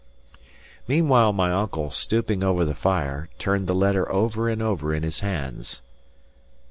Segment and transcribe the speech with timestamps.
[0.87, 5.19] Meanwhile, my uncle, stooping over the fire, turned the letter over and over in his
[5.19, 5.83] hands.